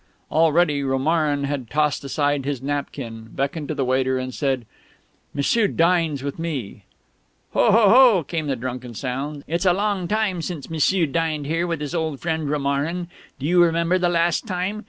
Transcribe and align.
Already 0.31 0.81
Romarin 0.81 1.43
had 1.43 1.69
tossed 1.69 2.03
aside 2.03 2.43
his 2.43 2.59
napkin, 2.59 3.25
beckoned 3.33 3.67
to 3.67 3.75
the 3.75 3.85
waiter, 3.85 4.17
and 4.17 4.33
said, 4.33 4.65
"M'sieu 5.31 5.67
dines 5.67 6.23
with 6.23 6.39
me...." 6.39 6.85
"Ho 7.53 7.71
ho 7.71 7.71
ho 7.71 7.89
ho!" 8.15 8.23
came 8.23 8.47
the 8.47 8.55
drunken 8.55 8.95
sounds. 8.95 9.43
"It's 9.45 9.63
a 9.67 9.73
long 9.73 10.07
time 10.07 10.41
since 10.41 10.71
M'sieu 10.71 11.05
dined 11.05 11.45
here 11.45 11.67
with 11.67 11.81
his 11.81 11.93
old 11.93 12.19
friend 12.19 12.49
Romarin! 12.49 13.09
Do 13.37 13.45
you 13.45 13.63
remember 13.63 13.99
the 13.99 14.09
last 14.09 14.47
time? 14.47 14.79